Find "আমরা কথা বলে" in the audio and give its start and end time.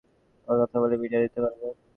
0.47-0.95